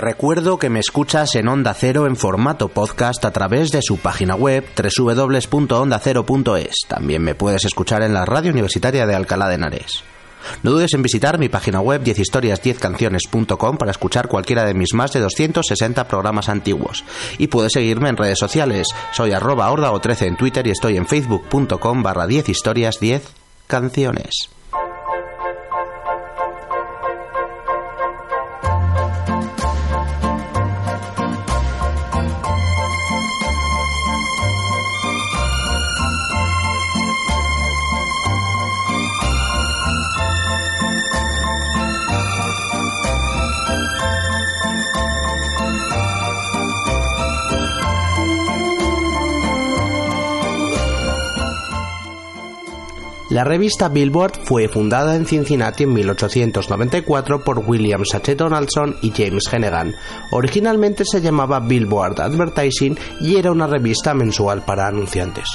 [0.00, 4.34] Recuerdo que me escuchas en Onda Cero en formato podcast a través de su página
[4.34, 6.74] web www.ondacero.es.
[6.88, 10.02] También me puedes escuchar en la radio universitaria de Alcalá de Henares.
[10.62, 15.20] No dudes en visitar mi página web 10historias10canciones.com para escuchar cualquiera de mis más de
[15.20, 17.04] 260 programas antiguos.
[17.36, 18.88] Y puedes seguirme en redes sociales.
[19.12, 22.46] Soy arroba o 13 en Twitter y estoy en facebook.com barra 10
[53.30, 58.34] La revista Billboard fue fundada en Cincinnati en 1894 por William H.
[58.34, 59.94] Donaldson y James Hennegan.
[60.32, 65.48] Originalmente se llamaba Billboard Advertising y era una revista mensual para anunciantes.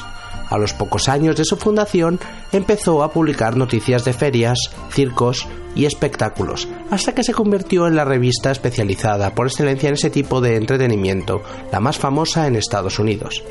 [0.50, 2.18] A los pocos años de su fundación
[2.54, 4.58] empezó a publicar noticias de ferias,
[4.92, 5.46] circos
[5.76, 10.40] y espectáculos, hasta que se convirtió en la revista especializada por excelencia en ese tipo
[10.40, 11.42] de entretenimiento,
[11.74, 13.44] la más famosa en Estados Unidos.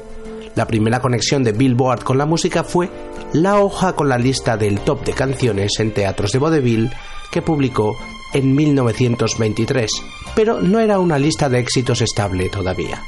[0.55, 2.89] La primera conexión de Billboard con la música fue
[3.33, 6.91] la hoja con la lista del top de canciones en teatros de vaudeville
[7.31, 7.97] que publicó
[8.33, 9.91] en 1923,
[10.35, 13.03] pero no era una lista de éxitos estable todavía.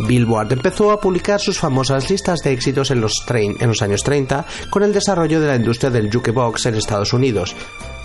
[0.00, 4.44] Billboard empezó a publicar sus famosas listas de éxitos en los, en los, años 30
[4.68, 7.54] con el desarrollo de la industria del jukebox en Estados Unidos.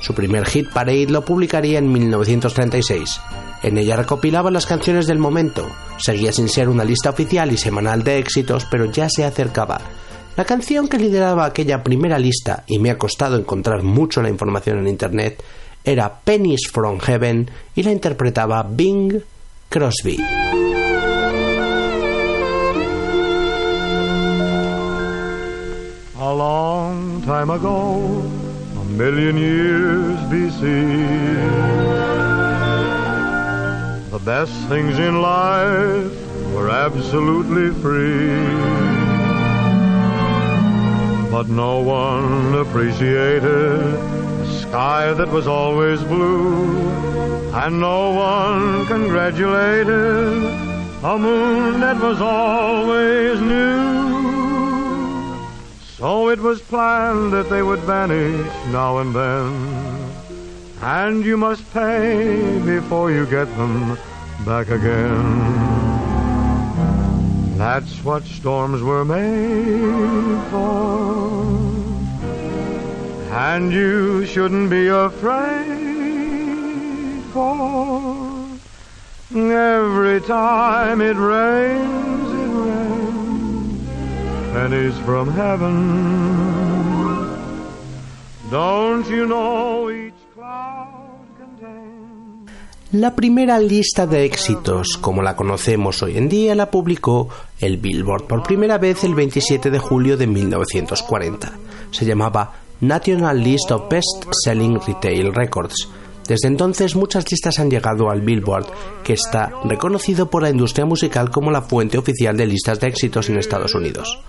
[0.02, 3.22] Su primer hit parade lo publicaría en 1936.
[3.64, 5.68] En ella recopilaba las canciones del momento.
[5.98, 9.82] Seguía sin ser una lista oficial y semanal de éxitos, pero ya se acercaba.
[10.38, 14.80] La canción que lideraba aquella primera lista, y me ha costado encontrar mucho la información
[14.80, 15.44] en internet,
[15.84, 19.22] era Pennies from Heaven y la interpretaba Bing
[19.68, 20.18] Crosby.
[26.18, 28.29] A long time ago,
[29.00, 30.62] million years BC,
[34.12, 36.12] the best things in life
[36.54, 38.44] were absolutely free.
[41.32, 46.90] But no one appreciated a sky that was always blue,
[47.54, 50.44] and no one congratulated
[51.14, 54.19] a moon that was always new.
[56.00, 60.10] So it was planned that they would vanish now and then,
[60.82, 63.98] and you must pay before you get them
[64.46, 65.28] back again.
[67.58, 71.44] That's what storms were made for.
[73.34, 75.66] And you shouldn't be afraid
[77.34, 78.48] for
[79.36, 82.29] every time it rains, it rains
[92.92, 97.30] La primera lista de éxitos, como la conocemos hoy en día, la publicó
[97.60, 101.52] el Billboard por primera vez el 27 de julio de 1940.
[101.92, 105.88] Se llamaba National List of Best Selling Retail Records.
[106.28, 108.66] Desde entonces muchas listas han llegado al Billboard,
[109.04, 113.30] que está reconocido por la industria musical como la fuente oficial de listas de éxitos
[113.30, 114.20] en Estados Unidos.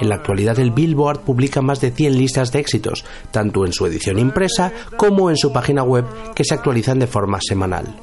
[0.00, 3.86] En la actualidad el Billboard publica más de 100 listas de éxitos, tanto en su
[3.86, 6.04] edición impresa como en su página web
[6.34, 7.96] que se actualizan de forma semanal.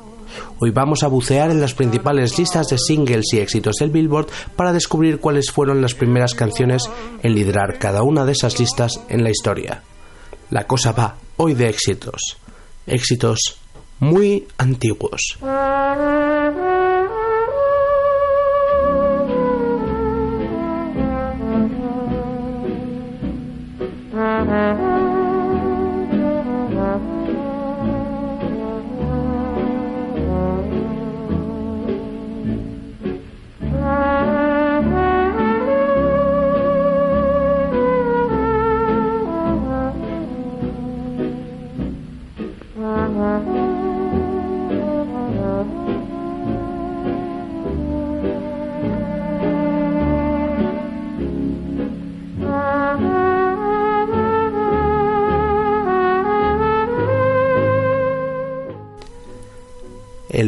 [0.60, 4.74] Hoy vamos a bucear en las principales listas de singles y éxitos del Billboard para
[4.74, 6.90] descubrir cuáles fueron las primeras canciones
[7.22, 9.84] en liderar cada una de esas listas en la historia.
[10.50, 12.38] La cosa va hoy de éxitos,
[12.88, 13.58] éxitos
[14.00, 15.38] muy antiguos.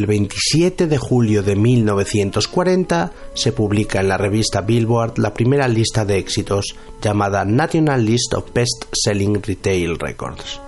[0.06, 6.04] El 27 de julio de 1940 se publica en la revista Billboard la primera lista
[6.04, 10.60] de éxitos llamada National List of Best Selling Retail Records.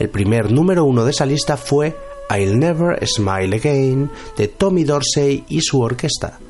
[0.00, 1.96] El primer número uno de esa lista fue
[2.28, 6.40] I'll Never Smile Again de Tommy Dorsey y su orquesta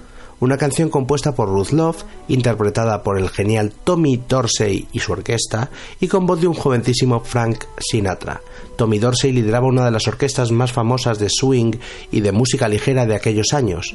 [0.43, 5.71] una canción compuesta por Ruth Love, interpretada por el genial Tommy Dorsey y su orquesta,
[6.01, 8.41] y con voz de un jovencísimo Frank Sinatra.
[8.75, 11.75] Tommy Dorsey lideraba una de las orquestas más famosas de swing
[12.11, 13.95] y de música ligera de aquellos años.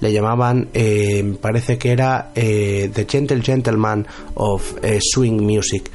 [0.00, 5.90] Le llamaban, eh, parece que era eh, The Gentle Gentleman of eh, Swing Music,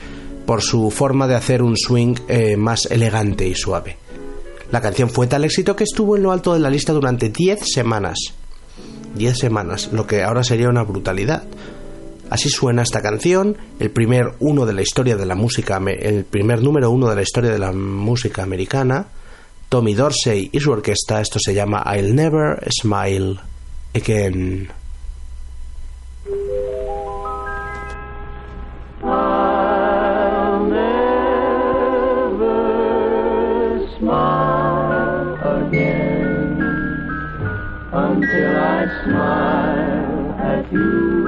[0.48, 2.16] por su forma de hacer un swing
[2.58, 3.98] más elegante y suave.
[4.72, 7.60] La canción fue tal éxito que estuvo en lo alto de la lista durante 10
[7.72, 8.41] semanas.
[9.16, 11.44] 10 semanas, lo que ahora sería una brutalidad.
[12.30, 16.62] Así suena esta canción, el primer uno de la historia de la música, el primer
[16.64, 19.08] número uno de la historia de la música americana.
[19.68, 23.38] Tommy Dorsey y su orquesta, esto se llama I'll Never Smile
[23.94, 24.70] Again.
[39.04, 41.21] Smile at you.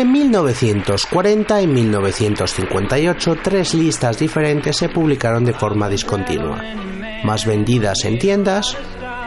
[0.00, 6.62] Entre 1940 y 1958, tres listas diferentes se publicaron de forma discontinua.
[7.22, 8.78] Más vendidas en tiendas,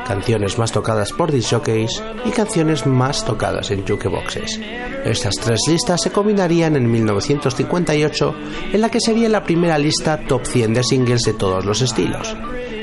[0.07, 4.59] canciones más tocadas por disjockeys y canciones más tocadas en jukeboxes.
[5.05, 8.35] Estas tres listas se combinarían en 1958
[8.73, 12.35] en la que sería la primera lista top 100 de singles de todos los estilos.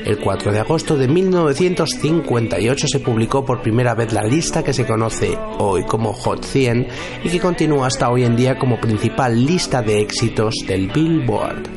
[0.05, 4.85] El 4 de agosto de 1958 se publicó por primera vez la lista que se
[4.85, 6.87] conoce hoy como Hot 100
[7.23, 11.69] y que continúa hasta hoy en día como principal lista de éxitos del Billboard.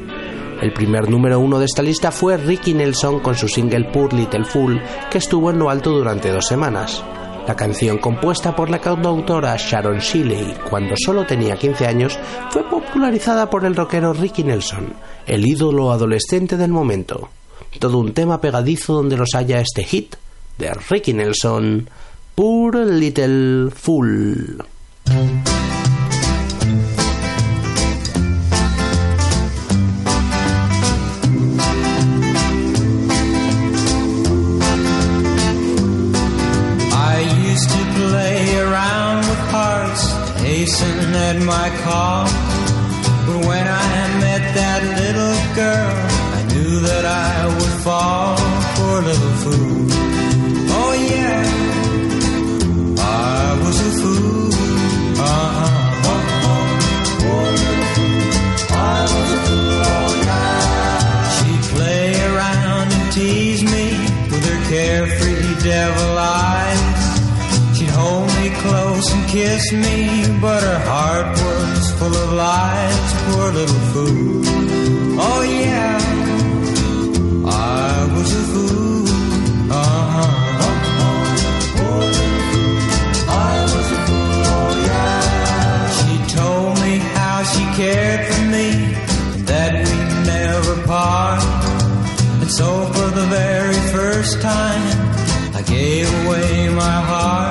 [0.63, 4.45] El primer número uno de esta lista fue Ricky Nelson con su single Poor Little
[4.45, 7.05] Fool, que estuvo en lo alto durante dos semanas.
[7.47, 13.51] La canción compuesta por la cantautora Sharon Shelley cuando solo tenía 15 años fue popularizada
[13.51, 14.95] por el rockero Ricky Nelson,
[15.27, 17.29] el ídolo adolescente del momento
[17.79, 20.17] todo un tema pegadizo donde los haya este hit
[20.59, 21.89] de Ricky Nelson,
[22.35, 24.65] Poor Little Fool.
[41.47, 41.69] My
[43.47, 43.94] when I
[69.35, 69.99] kiss me,
[70.41, 73.09] but her heart was full of lies.
[73.27, 74.43] Poor little fool.
[75.29, 75.99] Oh yeah.
[77.83, 79.09] I was a fool.
[79.81, 80.31] Uh-huh.
[83.51, 85.21] I was a fool, yeah.
[85.99, 88.69] She told me how she cared for me,
[89.51, 91.43] that we'd never part.
[92.43, 94.87] And so for the very first time,
[95.59, 97.44] I gave away my heart,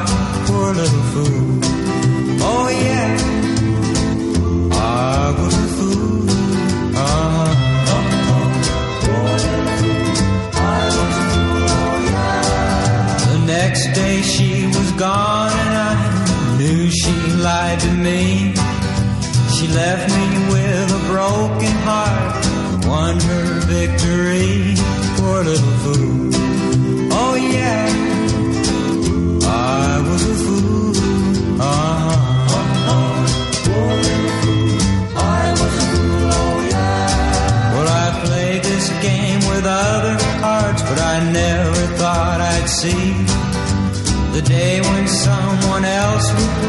[15.03, 15.42] God.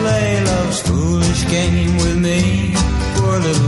[0.00, 2.74] Play love's foolish game with me.
[3.16, 3.63] Poor little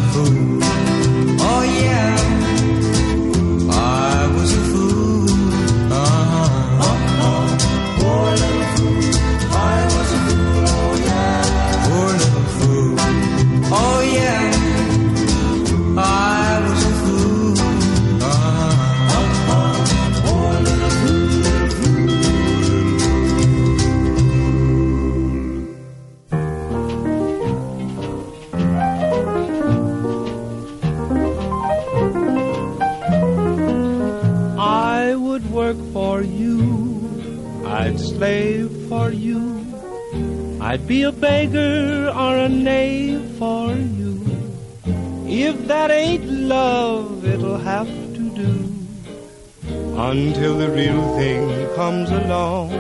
[51.76, 52.73] comes along,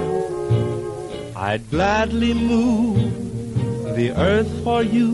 [1.36, 5.12] I'd gladly move the earth for you.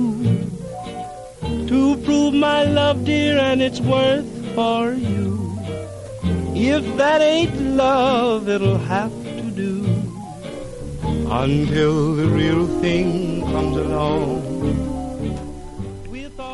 [1.67, 5.59] To prove my love, dear, and its worth for you.
[6.55, 9.83] If that ain't love, it'll have to do
[11.29, 14.52] until the real thing comes along.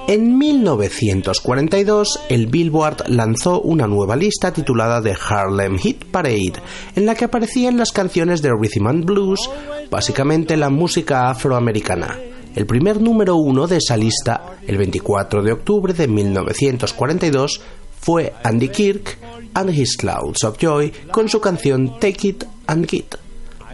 [0.09, 6.55] En 1942, el Billboard lanzó una nueva lista titulada The Harlem Hit Parade,
[6.97, 9.51] en la que aparecían las canciones de Rhythm and Blues,
[9.91, 12.19] básicamente la música afroamericana.
[12.55, 17.61] El primer número uno de esa lista, el 24 de octubre de 1942,
[18.01, 19.19] fue Andy Kirk
[19.53, 23.17] and His Clouds of Joy con su canción Take It and Get.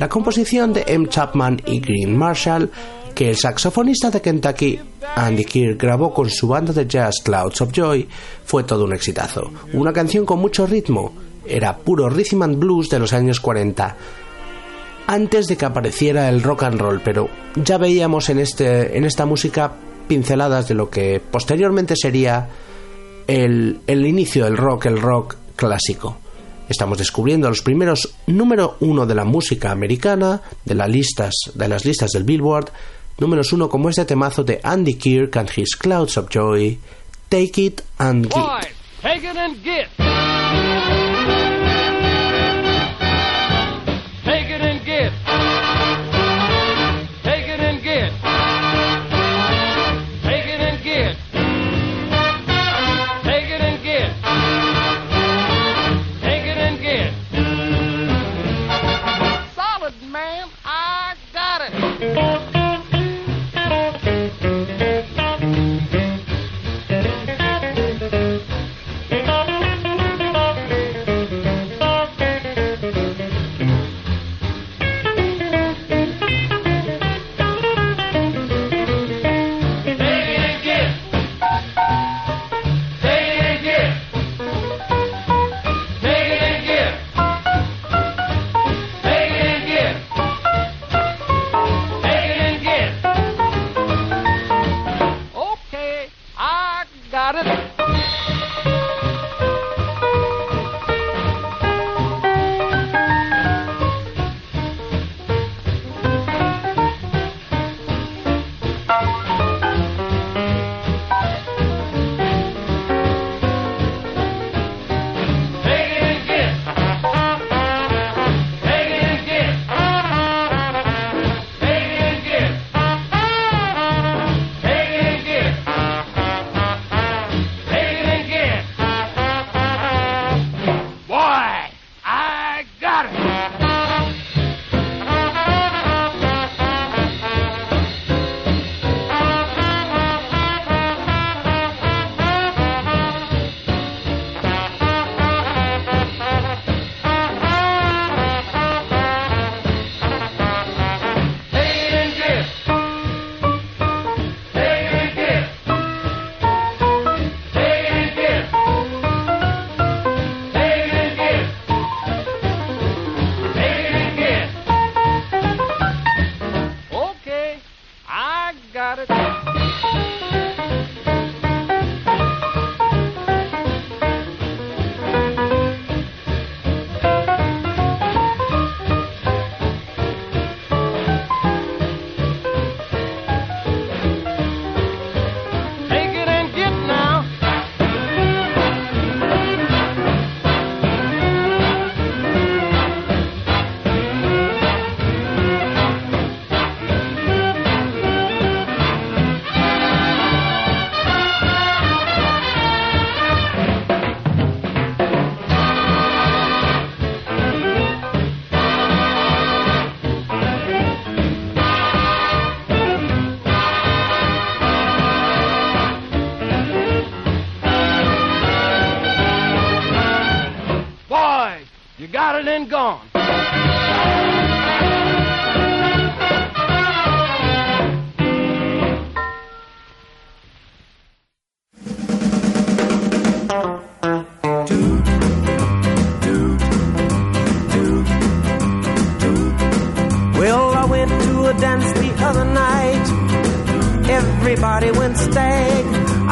[0.00, 1.06] La composición de M.
[1.08, 2.72] Chapman y Green Marshall,
[3.14, 4.78] que el saxofonista de Kentucky
[5.16, 8.08] Andy Kirk grabó con su banda de jazz Clouds of Joy,
[8.44, 9.50] fue todo un exitazo.
[9.72, 11.12] Una canción con mucho ritmo,
[11.46, 13.96] era puro rhythm and blues de los años 40.
[15.06, 19.26] antes de que apareciera el rock and roll, pero ya veíamos en, este, en esta
[19.26, 19.72] música
[20.08, 22.48] pinceladas de lo que posteriormente sería
[23.26, 26.16] el, el inicio del rock, el rock clásico.
[26.68, 31.84] Estamos descubriendo los primeros número uno de la música americana, de las listas, de las
[31.84, 32.70] listas del Billboard,
[33.18, 36.78] números uno como este temazo de Andy Kirk and His Clouds of Joy,
[37.28, 38.28] Take It and
[39.02, 40.33] take it and get.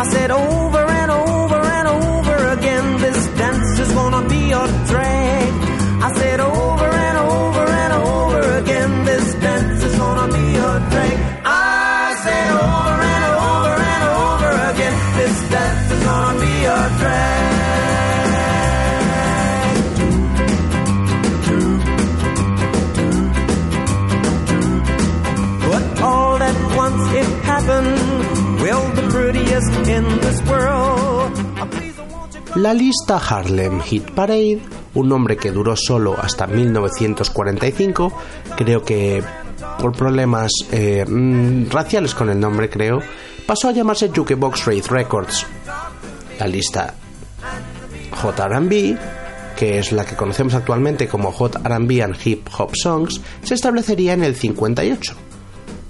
[0.02, 0.81] I said over
[32.62, 34.60] La lista Harlem Hit Parade,
[34.94, 38.12] un nombre que duró solo hasta 1945,
[38.56, 39.20] creo que
[39.80, 43.00] por problemas eh, mm, raciales con el nombre, creo,
[43.46, 45.44] pasó a llamarse Jukebox Rate Records.
[46.38, 46.94] La lista
[48.12, 48.96] JRB,
[49.56, 54.12] que es la que conocemos actualmente como Hot RB and Hip Hop Songs, se establecería
[54.12, 55.16] en el 58.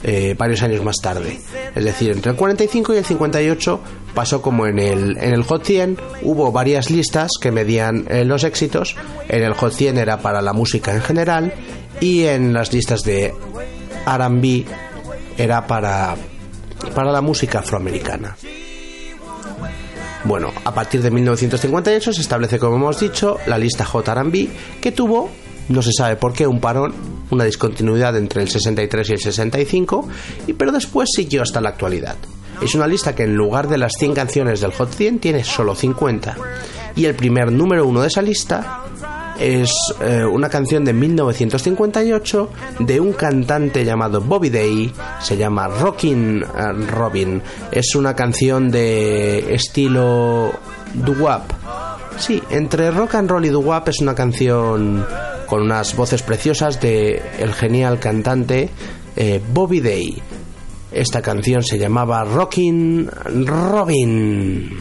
[0.05, 1.41] Eh, varios años más tarde.
[1.75, 3.81] Es decir, entre el 45 y el 58
[4.15, 8.45] pasó como en el, en el Hot 100, hubo varias listas que medían eh, los
[8.45, 8.97] éxitos.
[9.29, 11.53] En el Hot 100 era para la música en general
[12.01, 13.33] y en las listas de
[14.07, 14.65] RB
[15.38, 16.17] era para,
[16.95, 18.37] para la música afroamericana.
[20.25, 24.49] Bueno, a partir de 1958 se establece, como hemos dicho, la lista J&B
[24.81, 25.31] que tuvo,
[25.73, 26.95] no se sabe por qué, un parón,
[27.31, 30.09] una discontinuidad entre el 63 y el 65,
[30.47, 32.17] y pero después siguió hasta la actualidad.
[32.63, 35.75] Es una lista que en lugar de las 100 canciones del Hot 100 tiene solo
[35.75, 36.37] 50.
[36.95, 38.85] Y el primer número uno de esa lista
[39.41, 46.45] es eh, una canción de 1958 de un cantante llamado Bobby Day, se llama Rockin'
[46.89, 47.43] Robin.
[47.73, 50.53] Es una canción de estilo
[50.95, 51.43] doo-wop.
[52.19, 55.05] Sí, entre rock and roll y doo-wop es una canción
[55.53, 58.71] con unas voces preciosas de el genial cantante
[59.17, 60.23] eh, Bobby Day.
[60.91, 63.11] Esta canción se llamaba Rockin'
[63.45, 64.81] Robin.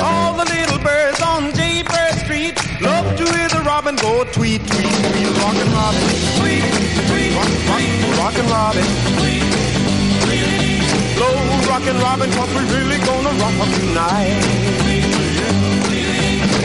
[0.00, 5.28] All the birds on Jaybird Street love to hear the robin go tweet, tweet, tweet.
[5.42, 6.02] Rockin' Robin,
[6.38, 6.64] tweet,
[7.08, 7.84] tweet, rock, rock,
[8.18, 8.86] rockin' Robin,
[9.18, 9.44] tweet,
[10.24, 10.82] tweet.
[11.16, 11.34] Blow
[11.70, 14.38] rockin' Robin, cause we're really gonna rock up tonight.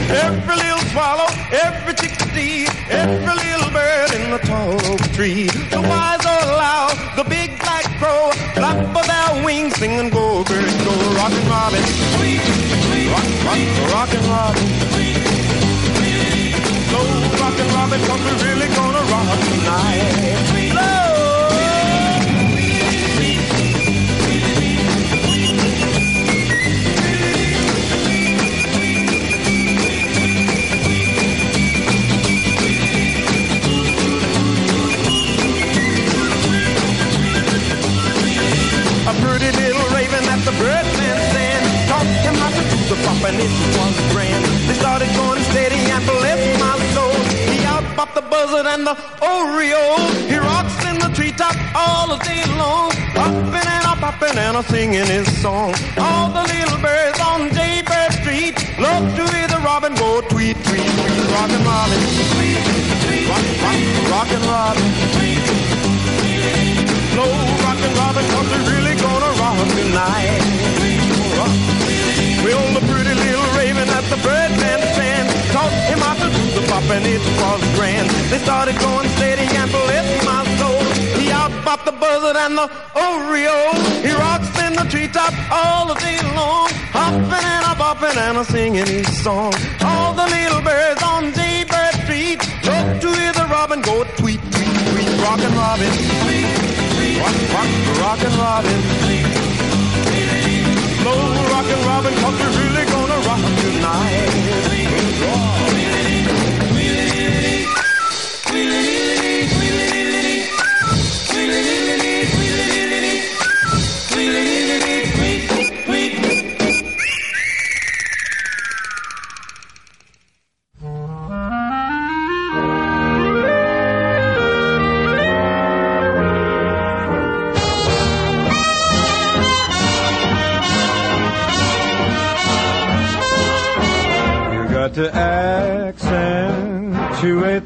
[0.10, 5.48] Every little swallow, every chickadee, every little bird in the tall oak tree.
[5.74, 10.78] The wise or loud, the big black crow, flap of their wings, singing go, birds
[10.86, 11.84] go, rockin' robin,
[12.18, 12.42] tweet,
[12.86, 13.62] tweet, rock, rock,
[13.94, 15.18] rockin' robin, tweet,
[15.98, 16.54] tweet.
[16.90, 17.08] Slow
[17.42, 20.63] rockin' robin, cause we're really gonna rock tonight.
[39.04, 43.20] A pretty little raven that the birdman sang taught him how to do the pop
[43.28, 44.44] and it was grand.
[44.64, 47.12] They started going steady and bless my soul.
[47.52, 50.08] He outbopped the buzzard and the oriole.
[50.32, 54.64] He rocks in the treetop all the day long, popping and a popping and a
[54.72, 55.76] singing his song.
[56.00, 60.80] All the little birds on Jaybird Street love to hear the robin go tweet tweet
[60.80, 62.00] tweet, rockin' robin,
[62.40, 62.56] tweet
[63.04, 63.80] tweet, rock rock,
[64.16, 65.44] rockin' robin, tweet
[67.12, 67.53] slow rockin' robin,
[69.64, 70.44] rock tonight.
[72.44, 76.68] Well, the pretty little raven at the birdman stand taught him how to do the
[76.68, 78.10] pop and it was grand.
[78.30, 80.84] They started going steady and bless my soul.
[81.20, 83.76] He outbopped the buzzard and the oriole.
[84.04, 88.46] He rocks in the treetop all the day long, hopping and a bopping and a
[88.46, 89.54] singing his song.
[89.82, 94.74] All the little birds on Jaybird Street love to hear the robin go tweet, tweet,
[94.92, 95.92] tweet, rockin' robin,
[96.24, 96.50] tweet,
[96.96, 97.70] tweet, rock, rock,
[98.04, 98.80] rockin' robin,
[101.14, 104.43] slow rockin' robin, cause we're really gonna rock tonight.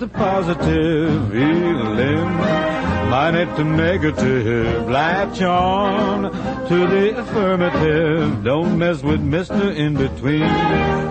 [0.08, 2.78] Positive feeling.
[3.10, 6.24] Minus the negative, latch on
[6.68, 8.44] to the affirmative.
[8.44, 9.74] Don't mess with Mr.
[9.76, 10.44] In Between.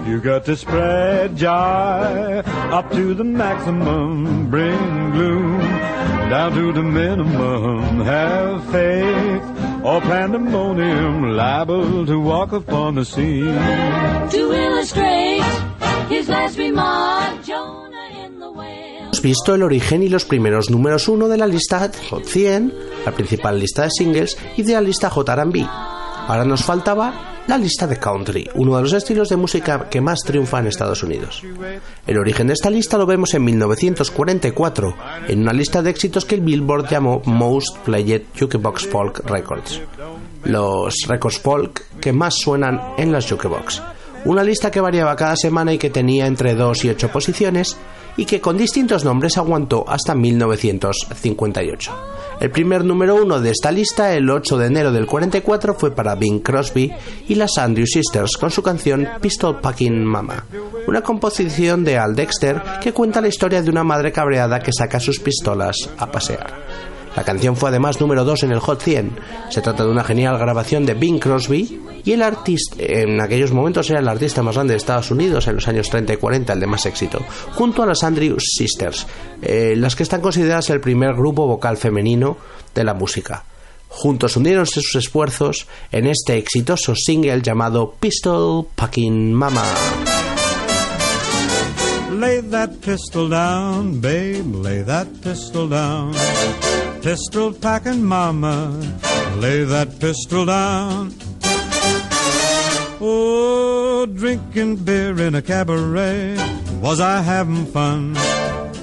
[0.07, 2.43] You got to spread joy
[2.77, 4.51] up to the maximum.
[4.51, 5.61] Bring gloom
[6.29, 8.01] down to the minimum.
[8.05, 9.43] Have faith
[9.83, 13.55] or pandemonium liable to walk upon the scene.
[14.31, 15.43] To illustrate
[16.09, 17.06] his last remark,
[19.27, 22.73] visto el origen y los primeros números uno de la lista Hot 100,
[23.05, 25.67] la principal lista de singles, y de la lista J&B.
[26.29, 30.21] Ahora nos faltaba la lista de country, uno de los estilos de música que más
[30.21, 31.43] triunfa en Estados Unidos.
[32.07, 34.95] El origen de esta lista lo vemos en 1944,
[35.27, 39.81] en una lista de éxitos que el Billboard llamó Most Played Jukebox Folk Records,
[40.45, 43.83] los records folk que más suenan en las jukebox.
[44.25, 47.77] Una lista que variaba cada semana y que tenía entre 2 y 8 posiciones
[48.17, 51.93] y que con distintos nombres aguantó hasta 1958.
[52.41, 56.15] El primer número uno de esta lista, el 8 de enero del 44, fue para
[56.15, 56.93] Bing Crosby
[57.29, 60.45] y las Andrew Sisters con su canción Pistol Packing Mama,
[60.87, 65.01] una composición de Al Dexter que cuenta la historia de una madre cabreada que saca
[65.01, 66.96] sus pistolas a pasear.
[67.17, 69.19] La canción fue además número 2 en el Hot 100.
[69.49, 73.89] Se trata de una genial grabación de Bing Crosby y el artista, en aquellos momentos
[73.89, 76.61] era el artista más grande de Estados Unidos en los años 30 y 40, el
[76.61, 77.25] de más éxito,
[77.55, 79.07] junto a las Andrews Sisters,
[79.41, 82.37] eh, las que están consideradas el primer grupo vocal femenino
[82.75, 83.45] de la música.
[83.89, 89.65] Juntos unieron sus esfuerzos en este exitoso single llamado Pistol Packing Mama.
[92.13, 96.15] Lay that pistol down, babe, lay that pistol down.
[97.03, 98.71] Pistol packing mama,
[99.37, 101.15] lay that pistol down.
[103.01, 106.37] Oh, drinking beer in a cabaret,
[106.81, 108.17] was I having fun?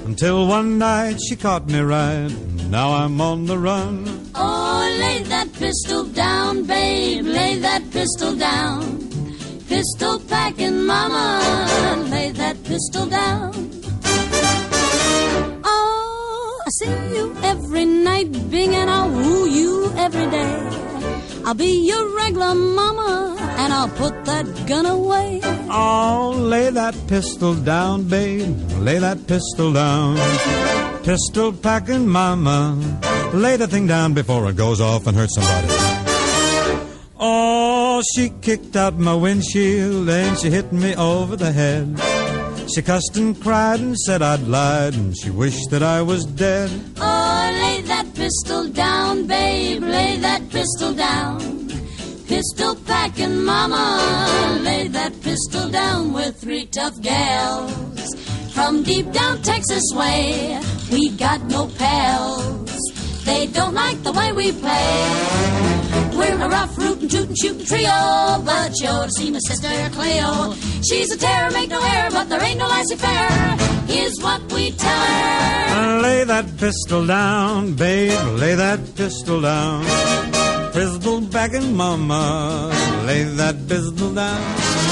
[0.06, 2.30] Until one night she caught me right,
[2.69, 4.30] now I'm on the run.
[4.36, 8.99] Oh, lay that pistol down, babe, lay that pistol down.
[9.67, 13.83] Pistol packing mama, lay that pistol down.
[16.65, 20.69] I see you every night, Bing, and I'll woo you every day.
[21.45, 25.41] I'll be your regular mama, and I'll put that gun away.
[25.69, 28.56] Oh, lay that pistol down, babe.
[28.80, 30.15] Lay that pistol down.
[31.04, 32.80] Pistol packing mama.
[33.34, 35.67] Lay the thing down before it goes off and hurts somebody.
[37.19, 41.99] Oh, she kicked out my windshield and she hit me over the head.
[42.67, 46.71] She cussed and cried and said I'd lied, and she wished that I was dead.
[46.97, 51.39] Oh, lay that pistol down, babe, lay that pistol down.
[52.28, 56.13] Pistol packing mama, lay that pistol down.
[56.13, 58.15] We're three tough gals
[58.54, 60.60] from deep down Texas way.
[60.91, 62.71] We got no pals.
[63.26, 65.72] They don't like the way we play.
[66.15, 70.54] We're a rough, rootin', tootin', shootin' trio, but you ought to see my sister Cleo.
[70.88, 73.58] She's a terror, make no error, but there ain't no lassie fair.
[73.88, 76.02] Here's what we tell her.
[76.02, 79.84] Lay that pistol down, babe, lay that pistol down.
[80.73, 82.71] Pistol bagging mama,
[83.06, 84.83] lay that pistol down.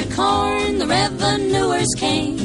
[0.00, 2.36] Of corn, the revenuers came.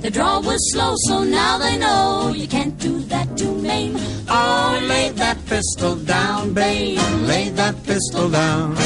[0.00, 3.96] The draw was slow, so now they know you can't do that to Maine.
[4.28, 8.76] Oh, lay that pistol down, babe, lay that pistol down.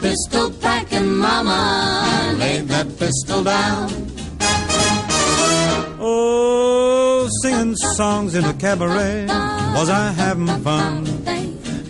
[0.00, 3.90] Pistol packing mama, Lay that pistol down.
[6.00, 9.26] Oh, singing songs in a cabaret,
[9.76, 11.04] was I having fun?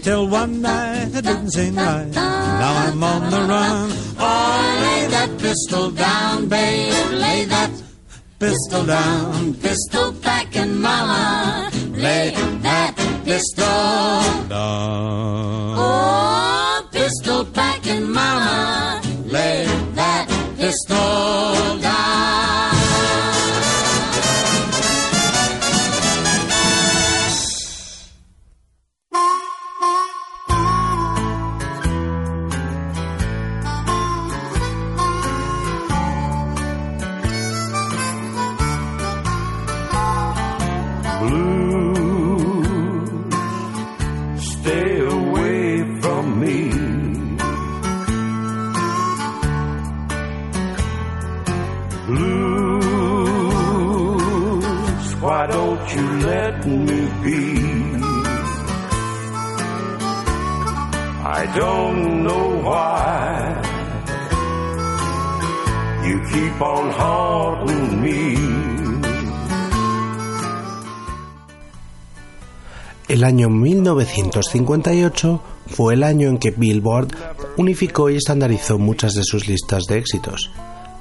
[0.03, 3.91] Till one night I didn't seem right, now I'm on the run.
[4.19, 4.62] Oh,
[5.53, 7.71] pistol down, babe, lay that
[8.39, 9.53] pistol down.
[9.55, 12.31] pistol packing mama, lay
[12.63, 13.67] that pistol.
[14.49, 15.75] down.
[15.77, 21.32] Oh, pistol packing mama, lay that pistol
[66.33, 68.33] keep on haunting me.
[73.09, 77.09] El año 1958 fue el año en que Billboard
[77.59, 80.51] unificó y estandarizó muchas de sus listas de éxitos.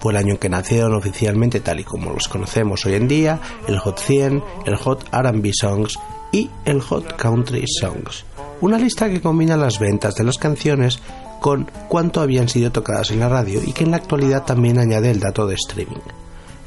[0.02, 3.40] Fue el año en que nacieron oficialmente, tal y como los conocemos hoy en día,
[3.68, 5.98] el Hot 100, el Hot RB Songs
[6.34, 8.26] y el Hot Country Songs.
[8.60, 11.00] Una lista que combina las ventas de las canciones
[11.42, 15.10] con cuánto habían sido tocadas en la radio y que en la actualidad también añade
[15.10, 16.00] el dato de streaming.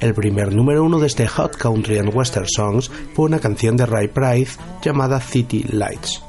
[0.01, 3.87] El primer número uno de este Hot Country and Western Songs fue una canción de
[3.87, 6.21] Ray Price llamada City Lights.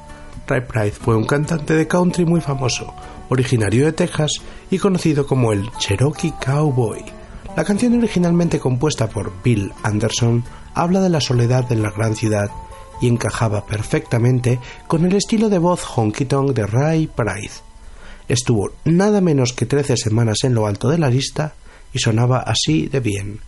[0.47, 2.93] Ray Price fue un cantante de country muy famoso,
[3.29, 4.33] originario de Texas
[4.69, 7.03] y conocido como el Cherokee Cowboy.
[7.57, 10.43] La canción originalmente compuesta por Bill Anderson
[10.75, 12.51] habla de la soledad en la gran ciudad
[13.01, 17.61] y encajaba perfectamente con el estilo de voz honky tonk de Ray Price
[18.27, 21.53] estuvo nada menos que trece semanas en lo alto de la lista
[21.93, 23.39] y sonaba así de bien.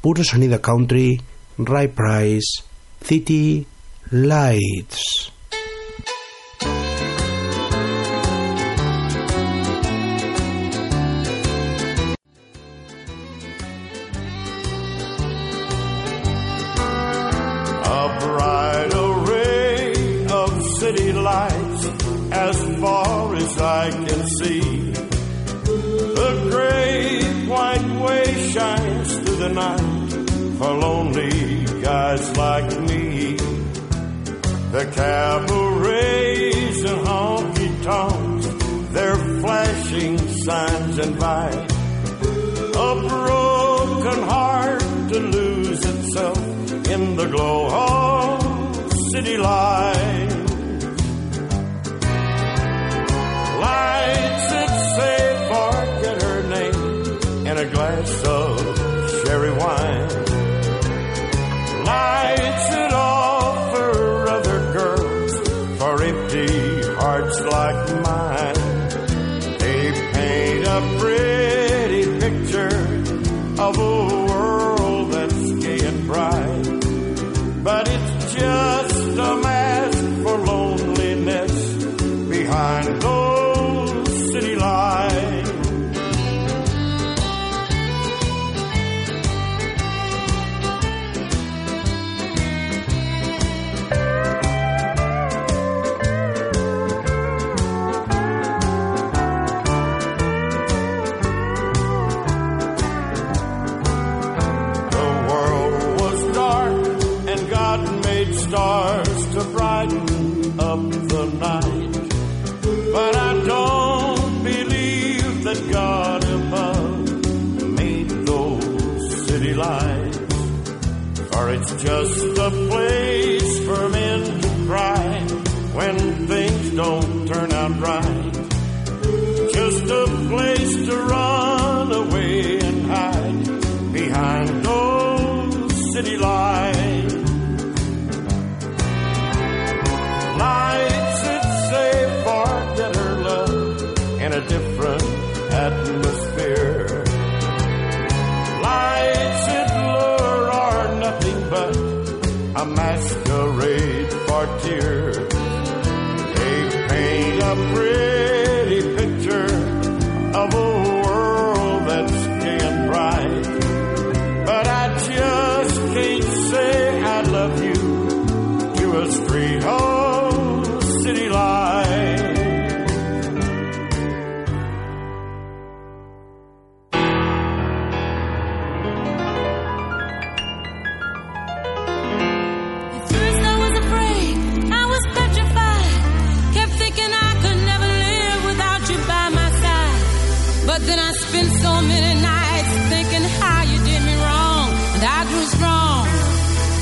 [0.00, 1.20] Puro sonido country,
[1.58, 2.62] Ray Price,
[3.02, 3.66] City
[4.10, 5.33] Lights.
[23.84, 24.60] I can see.
[26.20, 30.10] The great white way shines through the night
[30.56, 33.36] for lonely guys like me.
[34.76, 38.46] The cabarets and honky tonks,
[38.94, 40.16] their flashing
[40.46, 41.72] signs invite
[42.86, 46.38] a broken heart to lose itself
[46.88, 50.33] in the glow of city lights.
[53.84, 55.20] lights that say
[55.50, 58.50] forget her name in a glass of
[59.16, 60.08] sherry wine.
[61.92, 63.13] Lights that all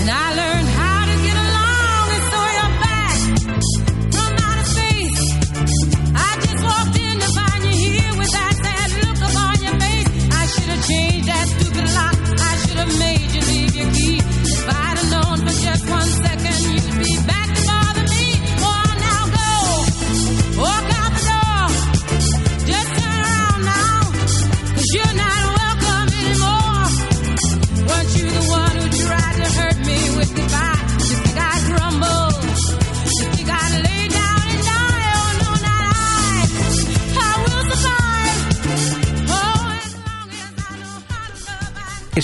[0.02, 0.51] And I learned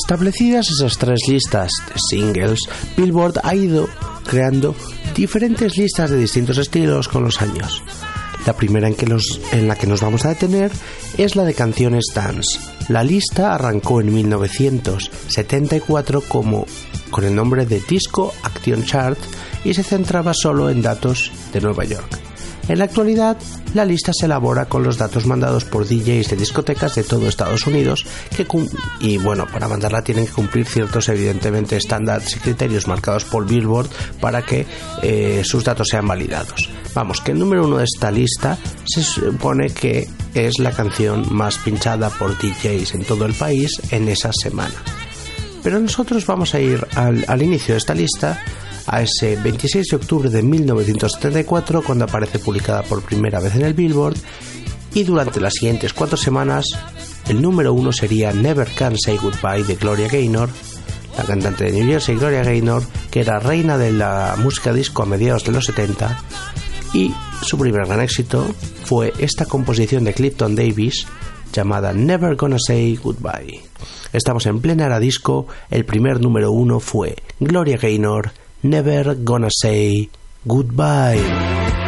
[0.08, 2.60] Establecidas esas tres listas de singles,
[2.96, 3.90] Billboard ha ido
[4.26, 4.74] creando
[5.14, 7.82] diferentes listas de distintos estilos con los años.
[8.46, 10.72] La primera en, que los, en la que nos vamos a detener
[11.18, 12.58] es la de canciones dance.
[12.88, 16.64] La lista arrancó en 1974 como,
[17.10, 19.18] con el nombre de Disco Action Chart
[19.62, 22.27] y se centraba solo en datos de Nueva York
[22.84, 23.36] actualidad,
[23.72, 27.66] la lista se elabora con los datos mandados por DJs de discotecas de todo Estados
[27.66, 28.04] Unidos
[28.36, 28.46] que
[29.00, 33.88] y bueno, para mandarla tienen que cumplir ciertos evidentemente estándares y criterios marcados por Billboard
[34.20, 34.66] para que
[35.02, 36.68] eh, sus datos sean validados.
[36.94, 41.58] Vamos, que el número uno de esta lista se supone que es la canción más
[41.58, 44.74] pinchada por DJs en todo el país en esa semana.
[45.62, 48.40] Pero nosotros vamos a ir al inicio de esta lista
[48.88, 53.74] a ese 26 de octubre de 1974 cuando aparece publicada por primera vez en el
[53.74, 54.16] Billboard
[54.94, 56.66] y durante las siguientes cuatro semanas
[57.28, 60.48] el número uno sería Never Can Say Goodbye de Gloria Gaynor,
[61.16, 65.06] la cantante de New Jersey Gloria Gaynor, que era reina de la música disco a
[65.06, 66.18] mediados de los 70
[66.94, 67.12] y
[67.42, 68.46] su primer gran éxito
[68.84, 71.06] fue esta composición de Clifton Davis
[71.52, 73.60] llamada Never Gonna Say Goodbye.
[74.12, 78.32] Estamos en plena era disco, el primer número uno fue Gloria Gaynor,
[78.62, 80.08] Never Gonna Say
[80.46, 81.87] Goodbye.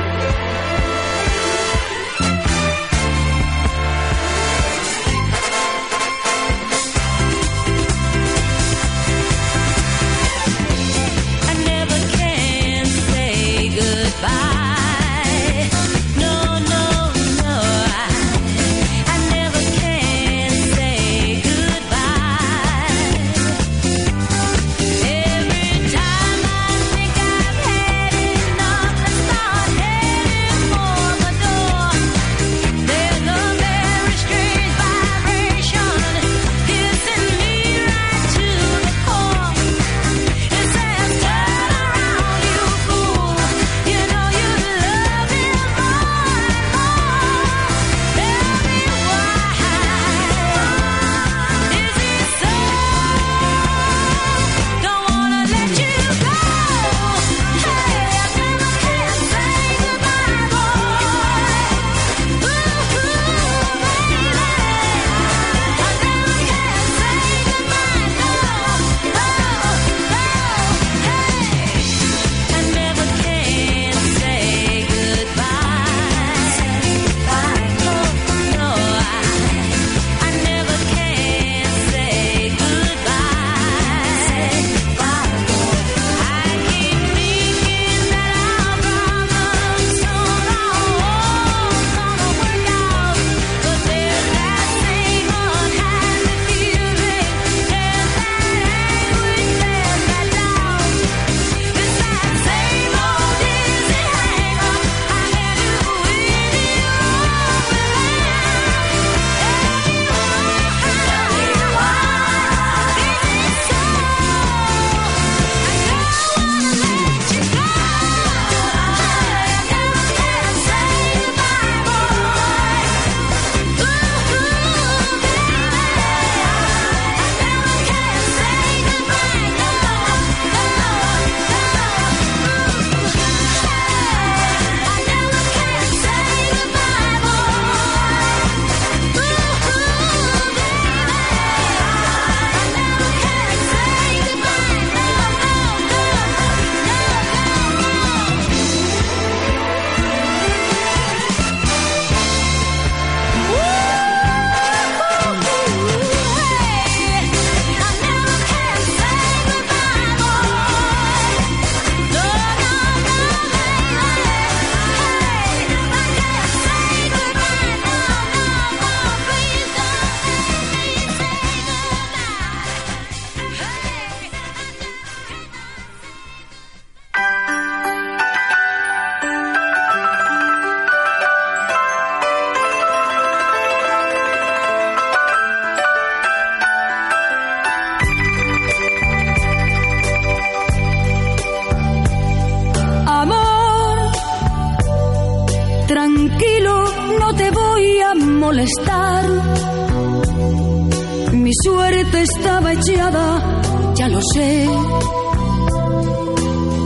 [204.01, 204.67] ya lo sé.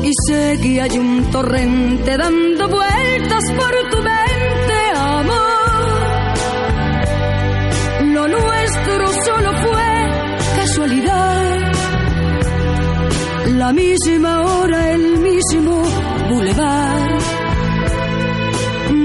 [0.03, 6.25] Y sé que un torrente dando vueltas por tu mente, amor.
[8.15, 9.93] Lo nuestro solo fue
[10.57, 11.73] casualidad.
[13.63, 15.83] La misma hora, el mismo
[16.31, 17.19] bulevar.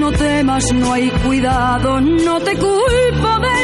[0.02, 3.59] No temas, no hay cuidado, no te culpo de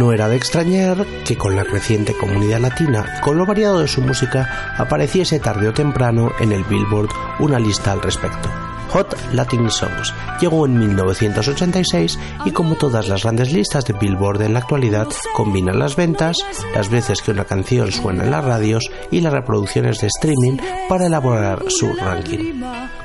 [0.00, 4.00] No era de extrañar que con la creciente comunidad latina, con lo variado de su
[4.00, 8.48] música, apareciese tarde o temprano en el Billboard una lista al respecto.
[8.88, 14.54] Hot Latin Songs llegó en 1986 y como todas las grandes listas de Billboard en
[14.54, 16.38] la actualidad, combinan las ventas,
[16.74, 20.56] las veces que una canción suena en las radios y las reproducciones de streaming
[20.88, 22.54] para elaborar su ranking.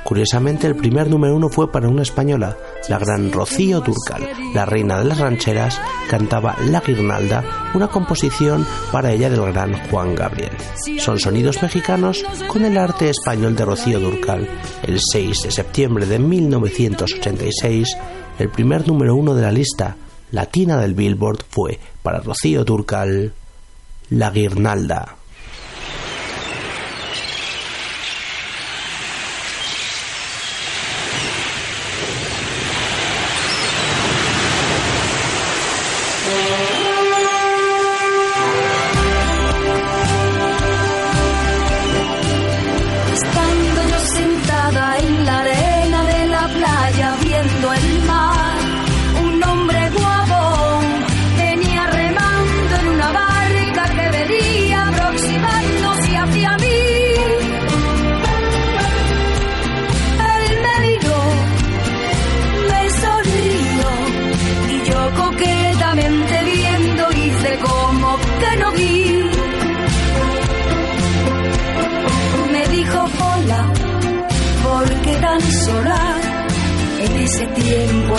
[0.06, 2.56] Curiosamente, el primer número uno fue para una española,
[2.90, 9.12] la gran Rocío Durcal, la reina de las rancheras, cantaba La Guirnalda, una composición para
[9.12, 10.52] ella del gran Juan Gabriel.
[11.00, 14.48] Son sonidos mexicanos con el arte español de Rocío Durcal.
[14.84, 17.98] El 6 de septiembre de 1986,
[18.38, 19.98] el primer número uno de la lista
[20.30, 23.34] latina del Billboard fue para Rocío Durcal,
[24.12, 25.16] La Guirnalda.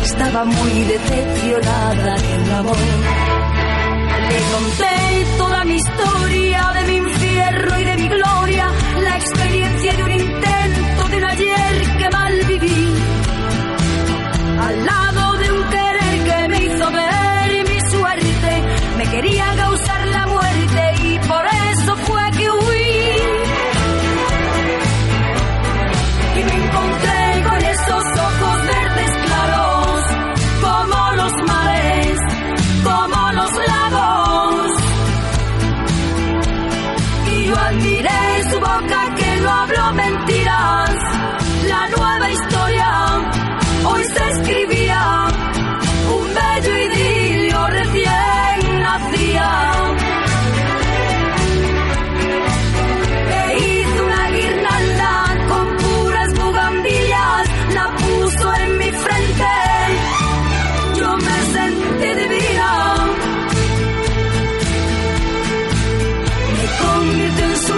[0.06, 2.76] Estaba muy decepcionada de un amor.
[4.28, 5.95] Le conté toda mi historia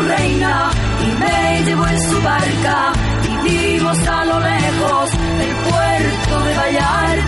[0.09, 0.71] reina
[1.07, 2.93] y me llevó en su barca
[3.29, 7.28] y vimos a lo lejos el puerto de Vallarta.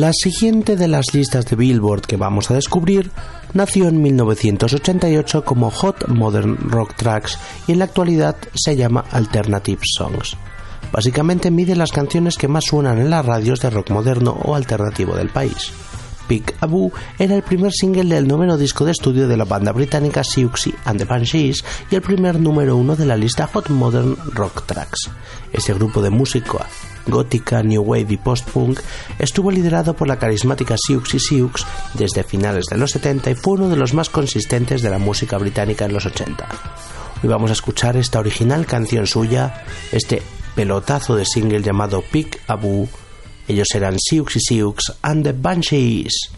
[0.00, 3.10] La siguiente de las listas de Billboard que vamos a descubrir
[3.52, 9.82] nació en 1988 como Hot Modern Rock Tracks y en la actualidad se llama Alternative
[9.84, 10.38] Songs.
[10.90, 15.14] Básicamente mide las canciones que más suenan en las radios de rock moderno o alternativo
[15.14, 15.70] del país.
[16.26, 20.24] Pick Abu era el primer single del noveno disco de estudio de la banda británica
[20.24, 24.64] Siouxsie and the Banshees y el primer número uno de la lista Hot Modern Rock
[24.64, 25.10] Tracks.
[25.52, 26.66] Este grupo de música
[27.10, 28.80] gótica, new wave y post-punk
[29.18, 31.52] estuvo liderado por la carismática Siouxsie Sioux
[31.94, 35.36] desde finales de los 70 y fue uno de los más consistentes de la música
[35.38, 36.48] británica en los 80.
[37.22, 40.22] Hoy vamos a escuchar esta original canción suya, este
[40.54, 42.88] pelotazo de single llamado Pick Abu
[43.50, 46.30] ellos eran Sioux y Sioux and the Banshees.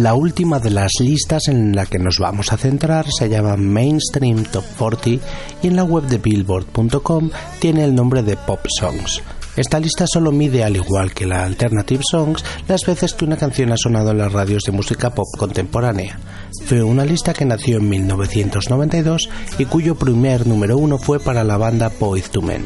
[0.00, 4.44] La última de las listas en la que nos vamos a centrar se llama Mainstream
[4.44, 5.22] Top 40
[5.62, 7.28] y en la web de billboard.com
[7.58, 9.20] tiene el nombre de Pop Songs.
[9.56, 13.72] Esta lista solo mide, al igual que la Alternative Songs, las veces que una canción
[13.72, 16.18] ha sonado en las radios de música pop contemporánea.
[16.64, 19.28] Fue una lista que nació en 1992
[19.58, 22.64] y cuyo primer número uno fue para la banda Boyz II Men,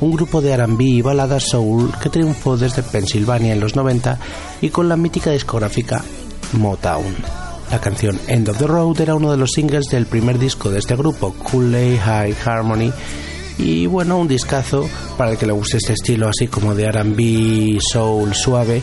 [0.00, 4.18] un grupo de R&B y balada soul que triunfó desde Pensilvania en los 90
[4.60, 6.02] y con la mítica discográfica
[6.52, 7.14] Motown.
[7.70, 10.78] La canción End of the Road era uno de los singles del primer disco de
[10.78, 12.92] este grupo, Cool Lay High Harmony,
[13.58, 17.80] y bueno, un discazo para el que le guste este estilo así como de RB,
[17.80, 18.82] soul suave.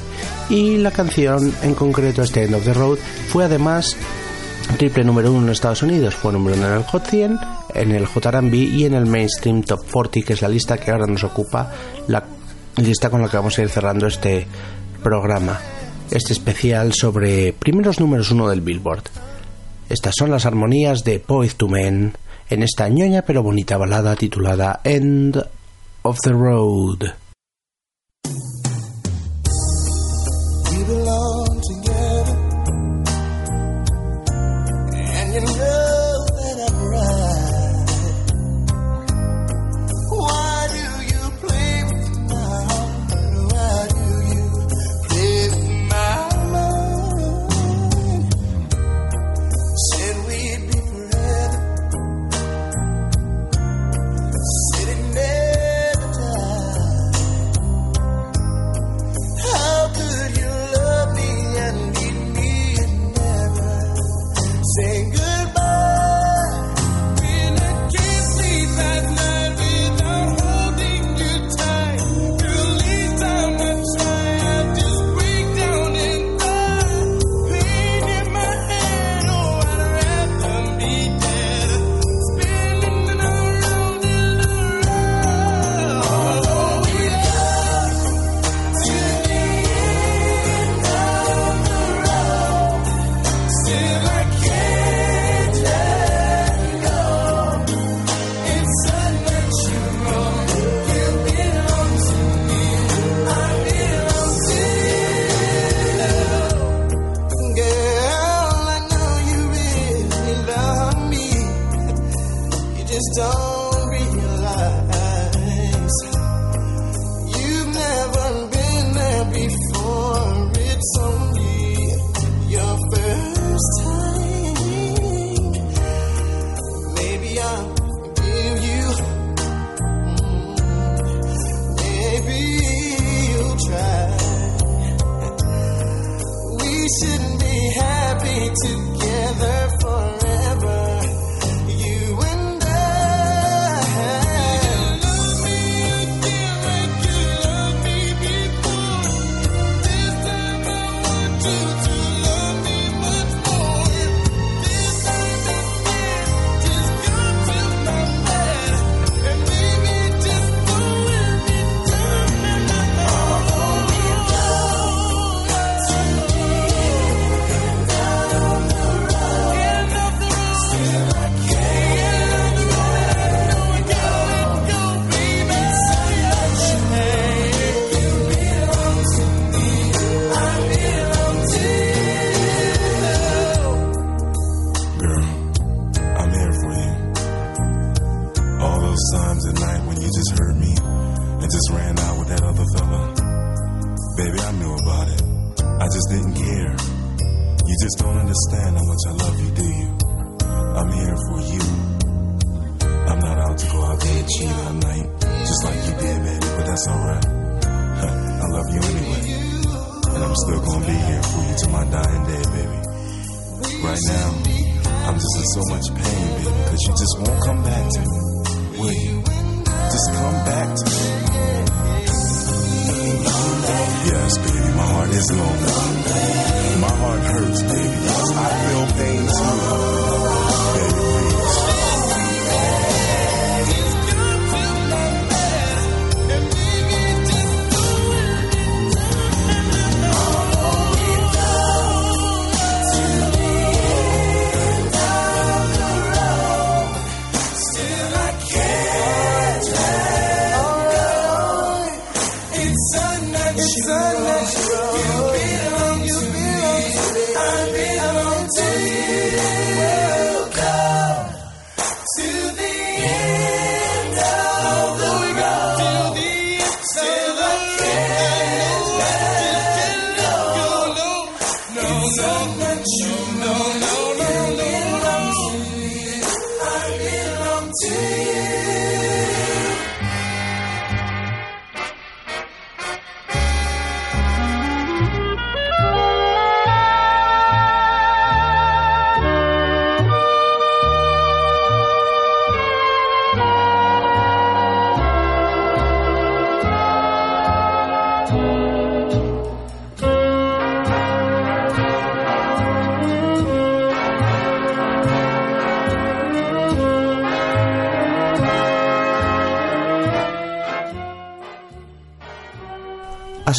[0.50, 2.98] Y la canción en concreto, este End of the Road,
[3.28, 3.96] fue además
[4.78, 7.40] triple número uno en Estados Unidos, fue número uno en el Hot 100,
[7.74, 10.92] en el hot JRB y en el Mainstream Top 40, que es la lista que
[10.92, 11.72] ahora nos ocupa,
[12.08, 12.24] la
[12.78, 14.48] lista con la que vamos a ir cerrando este
[15.04, 15.60] programa
[16.12, 19.04] este especial sobre primeros números uno del Billboard.
[19.90, 22.14] Estas son las armonías de Poet to Men
[22.50, 25.42] en esta ñoña pero bonita balada titulada End
[26.04, 27.29] of the Road.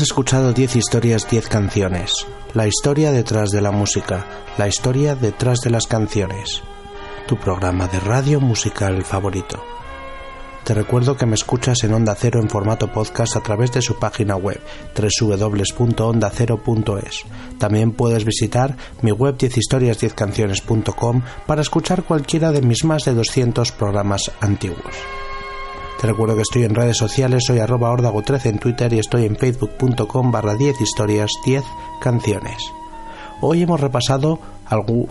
[0.00, 2.26] Has escuchado 10 historias, 10 canciones.
[2.54, 4.24] La historia detrás de la música,
[4.56, 6.62] la historia detrás de las canciones.
[7.26, 9.62] Tu programa de radio musical favorito.
[10.64, 13.98] Te recuerdo que me escuchas en Onda Cero en formato podcast a través de su
[13.98, 14.58] página web
[14.96, 17.24] www.ondacero.es.
[17.58, 24.32] También puedes visitar mi web 10historias10canciones.com para escuchar cualquiera de mis más de 200 programas
[24.40, 24.96] antiguos.
[26.00, 29.36] Te recuerdo que estoy en redes sociales, soy arroba ordago13 en Twitter y estoy en
[29.36, 31.62] facebook.com barra 10 historias 10
[32.00, 32.72] canciones.
[33.42, 34.38] Hoy hemos repasado,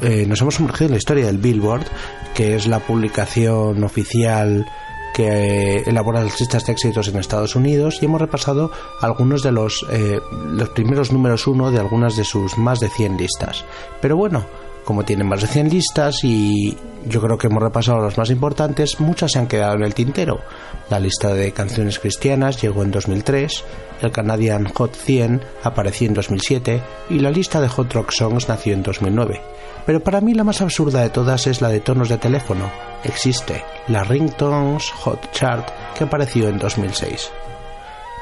[0.01, 1.85] eh, nos hemos sumergido en la historia del Billboard,
[2.33, 4.65] que es la publicación oficial
[5.13, 9.85] que elabora las listas de éxitos en Estados Unidos y hemos repasado algunos de los,
[9.91, 13.63] eh, los primeros números uno de algunas de sus más de 100 listas.
[14.01, 14.43] Pero bueno,
[14.89, 16.75] como tienen más de 100 listas y
[17.05, 20.41] yo creo que hemos repasado las más importantes, muchas se han quedado en el tintero.
[20.89, 23.65] La lista de canciones cristianas llegó en 2003,
[24.01, 26.81] el Canadian Hot 100 apareció en 2007
[27.11, 29.39] y la lista de Hot Rock Songs nació en 2009.
[29.85, 32.71] Pero para mí la más absurda de todas es la de tonos de teléfono.
[33.03, 37.29] Existe la Ringtones Hot Chart que apareció en 2006.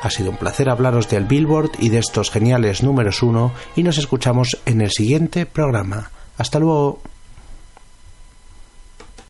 [0.02, 3.98] Ha sido un placer hablaros del Billboard y de estos geniales números uno y nos
[3.98, 6.12] escuchamos en el siguiente programa.
[6.38, 7.00] Hasta luego.